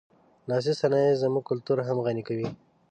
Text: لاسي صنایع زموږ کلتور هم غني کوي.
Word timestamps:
لاسي 0.49 0.73
صنایع 0.81 1.13
زموږ 1.23 1.43
کلتور 1.49 1.77
هم 1.87 1.97
غني 2.05 2.23
کوي. 2.29 2.47